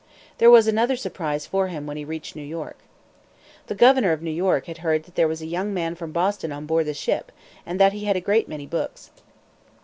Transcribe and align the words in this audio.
There 0.39 0.49
was 0.49 0.65
another 0.65 0.95
surprise 0.95 1.45
for 1.45 1.67
him 1.67 1.85
when 1.85 1.95
he 1.95 2.03
reached 2.03 2.35
New 2.35 2.41
York. 2.41 2.79
The 3.67 3.75
governor 3.75 4.11
of 4.11 4.23
New 4.23 4.31
York 4.31 4.65
had 4.65 4.79
heard 4.79 5.03
that 5.03 5.13
there 5.13 5.27
was 5.27 5.43
a 5.43 5.45
young 5.45 5.75
man 5.75 5.93
from 5.93 6.11
Boston 6.11 6.51
on 6.51 6.65
board 6.65 6.87
the 6.87 6.95
ship, 6.95 7.31
and 7.67 7.79
that 7.79 7.93
he 7.93 8.05
had 8.05 8.15
a 8.15 8.19
great 8.19 8.47
many 8.47 8.65
books. 8.65 9.11